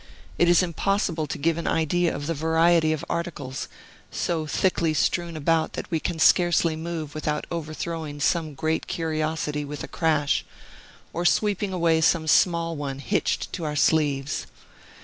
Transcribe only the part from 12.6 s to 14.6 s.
one hitched to our sleeves.